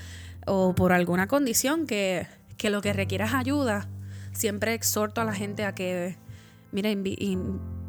o 0.47 0.75
por 0.75 0.95
alguna 0.95 1.27
condición 1.27 1.87
que, 1.87 2.27
que 2.57 2.71
lo 2.71 2.81
que 2.81 2.95
requieras 2.95 3.35
ayuda, 3.35 3.87
siempre 4.33 4.73
exhorto 4.73 5.21
a 5.21 5.27
la 5.27 5.35
gente 5.35 5.67
a 5.67 5.75
que, 5.75 6.17
mira, 6.73 6.89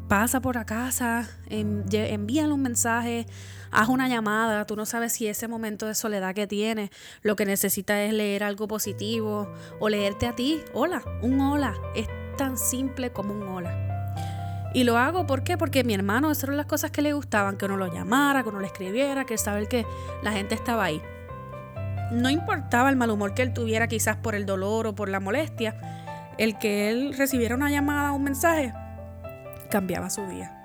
pasa 0.08 0.42
por 0.42 0.56
la 0.56 0.66
casa, 0.66 1.26
envíale 1.48 2.52
un 2.52 2.60
mensaje, 2.60 3.24
haz 3.70 3.88
una 3.88 4.10
llamada, 4.10 4.66
tú 4.66 4.76
no 4.76 4.84
sabes 4.84 5.14
si 5.14 5.26
ese 5.26 5.48
momento 5.48 5.86
de 5.86 5.94
soledad 5.94 6.34
que 6.34 6.46
tienes 6.46 6.90
lo 7.22 7.34
que 7.34 7.46
necesita 7.46 8.04
es 8.04 8.12
leer 8.12 8.44
algo 8.44 8.68
positivo 8.68 9.50
o 9.80 9.88
leerte 9.88 10.26
a 10.26 10.36
ti, 10.36 10.60
hola, 10.74 11.02
un 11.22 11.40
hola, 11.40 11.72
es 11.96 12.08
tan 12.36 12.58
simple 12.58 13.10
como 13.10 13.32
un 13.32 13.42
hola. 13.44 13.87
Y 14.78 14.84
lo 14.84 14.96
hago, 14.96 15.26
¿por 15.26 15.42
qué? 15.42 15.58
Porque 15.58 15.82
mi 15.82 15.92
hermano, 15.92 16.30
esas 16.30 16.44
eran 16.44 16.56
las 16.56 16.66
cosas 16.66 16.92
que 16.92 17.02
le 17.02 17.12
gustaban, 17.12 17.56
que 17.56 17.64
uno 17.64 17.76
lo 17.76 17.92
llamara, 17.92 18.44
que 18.44 18.50
uno 18.50 18.60
le 18.60 18.68
escribiera, 18.68 19.24
que 19.24 19.36
saber 19.36 19.66
que 19.66 19.84
la 20.22 20.30
gente 20.30 20.54
estaba 20.54 20.84
ahí. 20.84 21.02
No 22.12 22.30
importaba 22.30 22.88
el 22.88 22.94
mal 22.94 23.10
humor 23.10 23.34
que 23.34 23.42
él 23.42 23.52
tuviera 23.52 23.88
quizás 23.88 24.18
por 24.18 24.36
el 24.36 24.46
dolor 24.46 24.86
o 24.86 24.94
por 24.94 25.08
la 25.08 25.18
molestia, 25.18 25.74
el 26.38 26.58
que 26.58 26.90
él 26.90 27.12
recibiera 27.18 27.56
una 27.56 27.72
llamada 27.72 28.12
o 28.12 28.14
un 28.14 28.22
mensaje 28.22 28.72
cambiaba 29.68 30.10
su 30.10 30.24
día. 30.28 30.62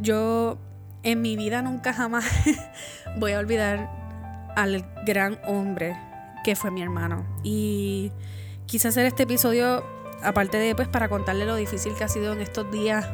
Yo 0.00 0.56
en 1.02 1.20
mi 1.20 1.36
vida 1.36 1.60
nunca 1.60 1.92
jamás 1.92 2.24
voy 3.18 3.32
a 3.32 3.40
olvidar 3.40 3.90
al 4.56 4.86
gran 5.04 5.38
hombre 5.46 5.98
que 6.44 6.56
fue 6.56 6.70
mi 6.70 6.80
hermano. 6.80 7.26
Y 7.42 8.10
quise 8.64 8.88
hacer 8.88 9.04
este 9.04 9.24
episodio, 9.24 9.84
aparte 10.22 10.58
de 10.58 10.74
pues 10.74 10.88
para 10.88 11.08
contarle 11.08 11.46
lo 11.46 11.56
difícil 11.56 11.94
que 11.94 12.04
ha 12.04 12.08
sido 12.08 12.32
en 12.32 12.40
estos 12.40 12.70
días 12.70 13.06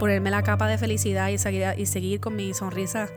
ponerme 0.00 0.30
la 0.30 0.42
capa 0.42 0.66
de 0.66 0.78
felicidad 0.78 1.28
y 1.28 1.38
seguir, 1.38 1.74
y 1.76 1.86
seguir 1.86 2.20
con 2.20 2.34
mi 2.34 2.54
sonrisa, 2.54 3.08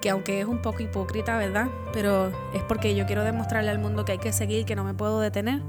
que 0.00 0.08
aunque 0.08 0.40
es 0.40 0.46
un 0.46 0.62
poco 0.62 0.82
hipócrita, 0.82 1.36
¿verdad? 1.36 1.68
Pero 1.92 2.32
es 2.54 2.62
porque 2.66 2.96
yo 2.96 3.06
quiero 3.06 3.22
demostrarle 3.22 3.70
al 3.70 3.78
mundo 3.78 4.06
que 4.06 4.12
hay 4.12 4.18
que 4.18 4.32
seguir, 4.32 4.64
que 4.64 4.74
no 4.74 4.82
me 4.82 4.94
puedo 4.94 5.20
detener. 5.20 5.60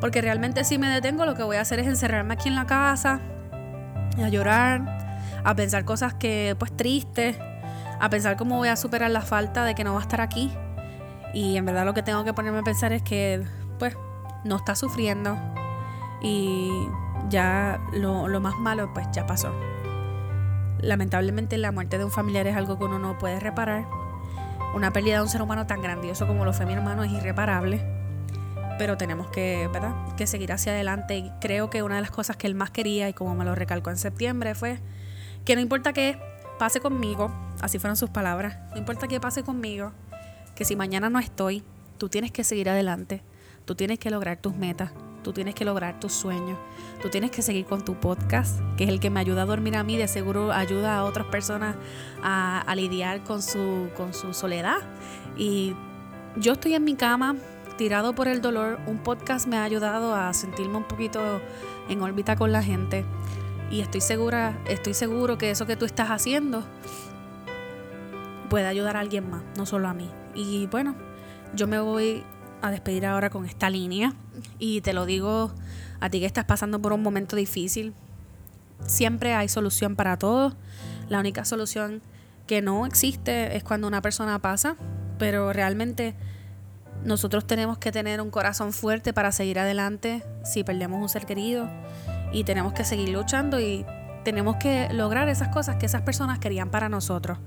Porque 0.00 0.22
realmente 0.22 0.64
si 0.64 0.78
me 0.78 0.86
detengo 0.88 1.26
lo 1.26 1.34
que 1.34 1.42
voy 1.42 1.56
a 1.56 1.62
hacer 1.62 1.80
es 1.80 1.88
encerrarme 1.88 2.34
aquí 2.34 2.48
en 2.48 2.54
la 2.54 2.66
casa, 2.66 3.20
a 4.16 4.28
llorar, 4.28 5.18
a 5.44 5.54
pensar 5.56 5.84
cosas 5.84 6.14
que 6.14 6.54
pues 6.56 6.74
tristes, 6.76 7.36
a 8.00 8.08
pensar 8.08 8.36
cómo 8.36 8.56
voy 8.58 8.68
a 8.68 8.76
superar 8.76 9.10
la 9.10 9.22
falta 9.22 9.64
de 9.64 9.74
que 9.74 9.82
no 9.82 9.94
va 9.94 9.98
a 9.98 10.02
estar 10.02 10.20
aquí. 10.20 10.52
Y 11.34 11.56
en 11.56 11.64
verdad 11.64 11.84
lo 11.84 11.94
que 11.94 12.02
tengo 12.02 12.22
que 12.24 12.32
ponerme 12.32 12.60
a 12.60 12.62
pensar 12.62 12.92
es 12.92 13.02
que 13.02 13.42
pues 13.80 13.96
no 14.44 14.56
está 14.56 14.76
sufriendo 14.76 15.36
y 16.22 16.70
ya 17.28 17.80
lo, 17.92 18.28
lo 18.28 18.40
más 18.40 18.58
malo 18.58 18.92
pues 18.94 19.06
ya 19.12 19.26
pasó. 19.26 19.52
Lamentablemente 20.80 21.58
la 21.58 21.72
muerte 21.72 21.98
de 21.98 22.04
un 22.04 22.10
familiar 22.10 22.46
es 22.46 22.56
algo 22.56 22.78
que 22.78 22.84
uno 22.84 22.98
no 22.98 23.18
puede 23.18 23.40
reparar. 23.40 23.86
Una 24.74 24.92
pérdida 24.92 25.16
de 25.16 25.22
un 25.22 25.28
ser 25.28 25.42
humano 25.42 25.66
tan 25.66 25.82
grandioso 25.82 26.26
como 26.26 26.44
lo 26.44 26.52
fue 26.52 26.66
mi 26.66 26.72
hermano 26.72 27.04
es 27.04 27.12
irreparable 27.12 28.02
pero 28.78 28.96
tenemos 28.96 29.28
que, 29.28 29.68
¿verdad? 29.72 29.94
que 30.16 30.26
seguir 30.26 30.50
hacia 30.50 30.72
adelante. 30.72 31.16
Y 31.16 31.30
creo 31.40 31.70
que 31.70 31.84
una 31.84 31.94
de 31.94 32.00
las 32.00 32.10
cosas 32.10 32.36
que 32.36 32.48
él 32.48 32.56
más 32.56 32.70
quería, 32.70 33.08
y 33.08 33.12
como 33.12 33.34
me 33.36 33.44
lo 33.44 33.54
recalcó 33.54 33.90
en 33.90 33.96
septiembre, 33.96 34.56
fue 34.56 34.80
que 35.44 35.54
no 35.54 35.60
importa 35.60 35.92
qué 35.92 36.18
pase 36.58 36.80
conmigo, 36.80 37.30
así 37.60 37.78
fueron 37.78 37.96
sus 37.96 38.10
palabras, 38.10 38.58
no 38.72 38.78
importa 38.78 39.08
qué 39.08 39.20
pase 39.20 39.42
conmigo, 39.42 39.92
que 40.54 40.64
si 40.64 40.76
mañana 40.76 41.10
no 41.10 41.18
estoy, 41.18 41.62
tú 41.98 42.08
tienes 42.08 42.32
que 42.32 42.44
seguir 42.44 42.68
adelante, 42.68 43.22
tú 43.64 43.74
tienes 43.74 43.98
que 43.98 44.10
lograr 44.10 44.38
tus 44.38 44.56
metas, 44.56 44.92
tú 45.22 45.32
tienes 45.32 45.54
que 45.54 45.64
lograr 45.64 45.98
tus 46.00 46.12
sueños, 46.12 46.58
tú 47.00 47.08
tienes 47.08 47.30
que 47.30 47.42
seguir 47.42 47.64
con 47.64 47.84
tu 47.84 47.94
podcast, 47.94 48.60
que 48.76 48.84
es 48.84 48.90
el 48.90 49.00
que 49.00 49.10
me 49.10 49.20
ayuda 49.20 49.42
a 49.42 49.46
dormir 49.46 49.76
a 49.76 49.84
mí, 49.84 49.96
de 49.96 50.08
seguro 50.08 50.52
ayuda 50.52 50.98
a 50.98 51.04
otras 51.04 51.26
personas 51.26 51.76
a, 52.22 52.72
lidiar 52.74 53.22
con 53.22 53.42
su, 53.42 53.88
con 53.96 54.14
su 54.14 54.34
soledad. 54.34 54.78
Y 55.36 55.74
yo 56.36 56.52
estoy 56.52 56.74
en 56.74 56.84
mi 56.84 56.94
cama 56.94 57.36
tirado 57.76 58.14
por 58.14 58.28
el 58.28 58.40
dolor, 58.40 58.78
un 58.86 58.98
podcast 58.98 59.46
me 59.46 59.56
ha 59.56 59.64
ayudado 59.64 60.14
a 60.14 60.32
sentirme 60.34 60.76
un 60.76 60.84
poquito 60.84 61.40
en 61.88 62.02
órbita 62.02 62.36
con 62.36 62.52
la 62.52 62.62
gente. 62.62 63.04
Y 63.70 63.80
estoy 63.80 64.00
segura, 64.00 64.58
estoy 64.66 64.94
seguro 64.94 65.38
que 65.38 65.50
eso 65.50 65.66
que 65.66 65.76
tú 65.76 65.84
estás 65.84 66.10
haciendo 66.10 66.62
puede 68.50 68.66
ayudar 68.66 68.96
a 68.96 69.00
alguien 69.00 69.30
más, 69.30 69.42
no 69.56 69.64
solo 69.64 69.88
a 69.88 69.94
mí. 69.94 70.10
Y 70.34 70.66
bueno, 70.66 70.94
yo 71.54 71.66
me 71.66 71.80
voy 71.80 72.22
a 72.62 72.70
despedir 72.70 73.04
ahora 73.04 73.28
con 73.28 73.44
esta 73.44 73.68
línea 73.68 74.14
y 74.58 74.80
te 74.80 74.92
lo 74.92 75.04
digo 75.04 75.52
a 76.00 76.08
ti 76.08 76.20
que 76.20 76.26
estás 76.26 76.44
pasando 76.44 76.80
por 76.80 76.92
un 76.92 77.02
momento 77.02 77.36
difícil. 77.36 77.92
Siempre 78.86 79.34
hay 79.34 79.48
solución 79.48 79.96
para 79.96 80.16
todo. 80.16 80.54
La 81.08 81.20
única 81.20 81.44
solución 81.44 82.02
que 82.46 82.62
no 82.62 82.86
existe 82.86 83.56
es 83.56 83.64
cuando 83.64 83.86
una 83.86 84.00
persona 84.00 84.38
pasa, 84.38 84.76
pero 85.18 85.52
realmente 85.52 86.14
nosotros 87.04 87.46
tenemos 87.46 87.78
que 87.78 87.92
tener 87.92 88.20
un 88.20 88.30
corazón 88.30 88.72
fuerte 88.72 89.12
para 89.12 89.32
seguir 89.32 89.58
adelante 89.58 90.24
si 90.44 90.64
perdemos 90.64 91.02
un 91.02 91.08
ser 91.08 91.26
querido 91.26 91.68
y 92.32 92.44
tenemos 92.44 92.72
que 92.72 92.84
seguir 92.84 93.08
luchando 93.08 93.60
y 93.60 93.84
tenemos 94.24 94.56
que 94.56 94.88
lograr 94.92 95.28
esas 95.28 95.48
cosas 95.48 95.76
que 95.76 95.86
esas 95.86 96.02
personas 96.02 96.38
querían 96.38 96.70
para 96.70 96.88
nosotros, 96.88 97.38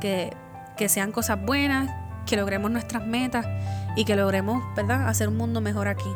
que, 0.00 0.36
que 0.76 0.88
sean 0.88 1.12
cosas 1.12 1.40
buenas, 1.40 1.90
que 2.26 2.36
logremos 2.36 2.70
nuestras 2.70 3.06
metas 3.06 3.46
y 3.98 4.04
que 4.06 4.16
logremos, 4.16 4.62
¿verdad?, 4.74 5.08
hacer 5.08 5.28
un 5.28 5.36
mundo 5.36 5.60
mejor 5.60 5.88
aquí. 5.88 6.10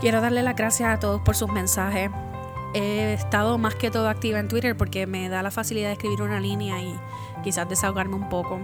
Quiero 0.00 0.20
darle 0.20 0.42
las 0.42 0.56
gracias 0.56 0.88
a 0.88 0.98
todos 0.98 1.20
por 1.20 1.36
sus 1.36 1.52
mensajes. 1.52 2.10
He 2.74 3.12
estado 3.12 3.58
más 3.58 3.76
que 3.76 3.90
todo 3.90 4.08
activa 4.08 4.40
en 4.40 4.48
Twitter 4.48 4.76
porque 4.76 5.06
me 5.06 5.28
da 5.28 5.42
la 5.42 5.52
facilidad 5.52 5.88
de 5.88 5.92
escribir 5.92 6.22
una 6.22 6.40
línea 6.40 6.80
y 6.82 6.98
quizás 7.44 7.68
desahogarme 7.68 8.14
un 8.16 8.28
poco 8.28 8.58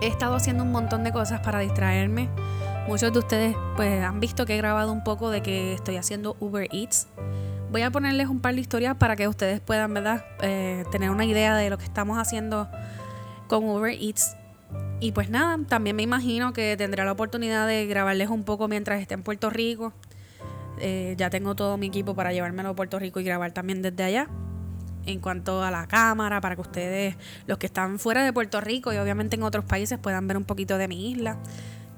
he 0.00 0.06
estado 0.06 0.34
haciendo 0.34 0.62
un 0.62 0.72
montón 0.72 1.04
de 1.04 1.12
cosas 1.12 1.40
para 1.40 1.60
distraerme. 1.60 2.28
Muchos 2.88 3.12
de 3.12 3.18
ustedes 3.18 3.56
pues 3.76 4.02
han 4.02 4.20
visto 4.20 4.46
que 4.46 4.54
he 4.54 4.56
grabado 4.56 4.92
un 4.92 5.02
poco 5.02 5.30
de 5.30 5.42
que 5.42 5.74
estoy 5.74 5.96
haciendo 5.96 6.36
Uber 6.40 6.68
Eats. 6.72 7.08
Voy 7.70 7.82
a 7.82 7.90
ponerles 7.90 8.28
un 8.28 8.40
par 8.40 8.54
de 8.54 8.60
historias 8.60 8.96
para 8.96 9.16
que 9.16 9.26
ustedes 9.26 9.60
puedan, 9.60 9.92
¿verdad? 9.92 10.24
Eh, 10.40 10.84
tener 10.92 11.10
una 11.10 11.24
idea 11.24 11.56
de 11.56 11.68
lo 11.68 11.78
que 11.78 11.84
estamos 11.84 12.18
haciendo 12.18 12.68
con 13.48 13.64
Uber 13.64 13.92
Eats. 13.92 14.36
Y 14.98 15.12
pues 15.12 15.28
nada, 15.28 15.58
también 15.68 15.94
me 15.94 16.02
imagino 16.02 16.52
que 16.52 16.76
tendré 16.76 17.04
la 17.04 17.12
oportunidad 17.12 17.66
de 17.66 17.86
grabarles 17.86 18.30
un 18.30 18.44
poco 18.44 18.66
mientras 18.66 19.00
esté 19.00 19.14
en 19.14 19.22
Puerto 19.22 19.50
Rico. 19.50 19.92
Eh, 20.78 21.14
ya 21.18 21.30
tengo 21.30 21.54
todo 21.54 21.76
mi 21.76 21.86
equipo 21.86 22.14
para 22.14 22.32
llevármelo 22.32 22.70
a 22.70 22.76
Puerto 22.76 22.98
Rico 22.98 23.20
y 23.20 23.24
grabar 23.24 23.52
también 23.52 23.82
desde 23.82 24.04
allá 24.04 24.28
en 25.06 25.20
cuanto 25.20 25.62
a 25.62 25.70
la 25.70 25.86
cámara, 25.86 26.40
para 26.40 26.56
que 26.56 26.62
ustedes, 26.62 27.16
los 27.46 27.58
que 27.58 27.66
están 27.66 27.98
fuera 27.98 28.24
de 28.24 28.32
Puerto 28.32 28.60
Rico 28.60 28.92
y 28.92 28.96
obviamente 28.96 29.36
en 29.36 29.44
otros 29.44 29.64
países, 29.64 29.98
puedan 29.98 30.26
ver 30.26 30.36
un 30.36 30.44
poquito 30.44 30.78
de 30.78 30.88
mi 30.88 31.12
isla, 31.12 31.38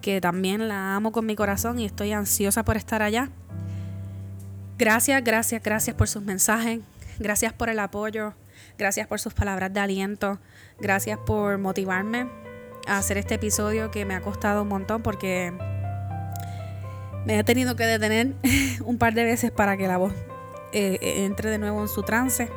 que 0.02 0.20
también 0.20 0.68
la 0.68 0.94
amo 0.94 1.10
con 1.10 1.24
mi 1.24 1.34
corazón 1.34 1.78
y 1.78 1.86
estoy 1.86 2.12
ansiosa 2.12 2.64
por 2.64 2.76
estar 2.76 3.02
allá. 3.02 3.30
Gracias, 4.76 5.24
gracias, 5.24 5.62
gracias 5.62 5.96
por 5.96 6.08
sus 6.08 6.22
mensajes, 6.22 6.80
gracias 7.18 7.54
por 7.54 7.70
el 7.70 7.78
apoyo, 7.78 8.34
gracias 8.76 9.06
por 9.06 9.20
sus 9.20 9.32
palabras 9.32 9.72
de 9.72 9.80
aliento, 9.80 10.38
gracias 10.78 11.18
por 11.24 11.56
motivarme 11.56 12.47
hacer 12.88 13.18
este 13.18 13.34
episodio 13.34 13.90
que 13.90 14.04
me 14.04 14.14
ha 14.14 14.20
costado 14.20 14.62
un 14.62 14.68
montón 14.68 15.02
porque 15.02 15.52
me 17.24 17.38
he 17.38 17.44
tenido 17.44 17.76
que 17.76 17.84
detener 17.84 18.34
un 18.84 18.98
par 18.98 19.14
de 19.14 19.24
veces 19.24 19.50
para 19.50 19.76
que 19.76 19.86
la 19.86 19.98
voz 19.98 20.12
eh, 20.72 20.98
entre 21.24 21.50
de 21.50 21.58
nuevo 21.58 21.82
en 21.82 21.88
su 21.88 22.02
trance. 22.02 22.50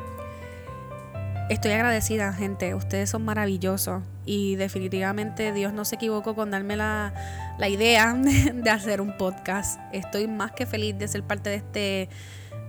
Estoy 1.48 1.72
agradecida, 1.72 2.32
gente. 2.32 2.74
Ustedes 2.74 3.10
son 3.10 3.24
maravillosos. 3.24 4.02
Y 4.24 4.56
definitivamente 4.56 5.52
Dios 5.52 5.72
no 5.72 5.84
se 5.84 5.96
equivocó 5.96 6.34
con 6.34 6.50
darme 6.50 6.76
la, 6.76 7.12
idea 7.68 8.14
de 8.54 8.70
hacer 8.70 9.00
un 9.00 9.16
podcast. 9.16 9.80
Estoy 9.92 10.28
más 10.28 10.52
que 10.52 10.64
feliz 10.66 10.96
de 10.96 11.08
ser 11.08 11.22
parte 11.22 11.50
de 11.50 11.56
este, 11.56 12.08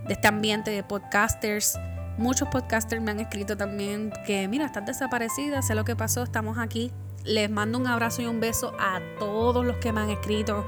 de 0.06 0.12
este 0.12 0.28
ambiente 0.28 0.70
de 0.70 0.82
podcasters. 0.82 1.78
Muchos 2.18 2.48
podcasters 2.48 3.00
me 3.00 3.12
han 3.12 3.20
escrito 3.20 3.56
también 3.56 4.12
que, 4.26 4.46
mira, 4.48 4.66
estás 4.66 4.84
desaparecida, 4.84 5.62
sé 5.62 5.74
lo 5.74 5.84
que 5.84 5.96
pasó, 5.96 6.22
estamos 6.22 6.58
aquí. 6.58 6.92
Les 7.24 7.50
mando 7.50 7.78
un 7.78 7.86
abrazo 7.86 8.22
y 8.22 8.26
un 8.26 8.40
beso 8.40 8.72
a 8.78 9.00
todos 9.18 9.64
los 9.64 9.76
que 9.78 9.92
me 9.92 10.00
han 10.00 10.10
escrito. 10.10 10.64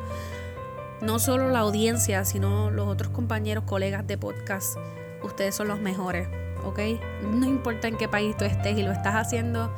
No 1.00 1.18
solo 1.18 1.50
la 1.50 1.60
audiencia, 1.60 2.24
sino 2.24 2.70
los 2.70 2.88
otros 2.88 3.10
compañeros, 3.10 3.64
colegas 3.64 4.06
de 4.06 4.16
podcast. 4.18 4.76
Ustedes 5.22 5.54
son 5.54 5.68
los 5.68 5.78
mejores. 5.78 6.28
¿ok? 6.66 6.80
No 7.22 7.46
importa 7.46 7.88
en 7.88 7.96
qué 7.96 8.08
país 8.08 8.36
tú 8.36 8.44
estés 8.44 8.76
y 8.78 8.82
lo 8.82 8.92
estás 8.92 9.14
haciendo 9.14 9.72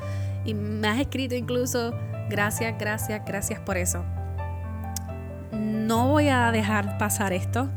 y 0.44 0.54
me 0.54 0.88
has 0.88 0.98
escrito 0.98 1.34
incluso, 1.34 1.92
gracias, 2.28 2.74
gracias, 2.78 3.22
gracias 3.24 3.60
por 3.60 3.76
eso. 3.76 4.04
No 5.52 6.08
voy 6.08 6.28
a 6.28 6.50
dejar 6.50 6.98
pasar 6.98 7.32
esto, 7.32 7.68